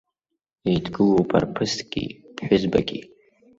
[0.69, 2.03] Еидгылоуп арԥыски
[2.35, 3.01] ԥҳәызбаки.